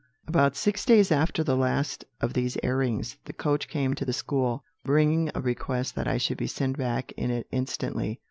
"About 0.25 0.55
six 0.55 0.83
days 0.83 1.11
after 1.11 1.43
the 1.43 1.55
last 1.55 2.05
of 2.21 2.33
these 2.33 2.57
airings, 2.63 3.17
the 3.25 3.33
coach 3.33 3.67
came 3.67 3.93
to 3.93 4.03
the 4.03 4.11
school, 4.13 4.63
bringing 4.83 5.29
a 5.35 5.41
request 5.41 5.93
that 5.93 6.07
I 6.07 6.17
should 6.17 6.39
be 6.39 6.47
sent 6.47 6.75
back 6.75 7.11
in 7.17 7.29
it 7.29 7.45
instantly. 7.51 8.19